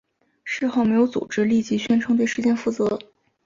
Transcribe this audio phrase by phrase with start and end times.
[0.43, 2.97] 事后没有组织立即宣称对事件负责。